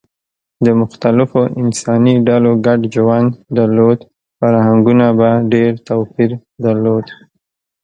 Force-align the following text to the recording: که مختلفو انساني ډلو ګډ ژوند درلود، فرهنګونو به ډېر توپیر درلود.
که 0.63 0.71
مختلفو 0.81 1.39
انساني 1.61 2.13
ډلو 2.27 2.51
ګډ 2.65 2.81
ژوند 2.95 3.29
درلود، 3.57 3.99
فرهنګونو 4.39 5.07
به 5.19 5.29
ډېر 5.53 5.71
توپیر 5.87 6.31
درلود. 6.63 7.05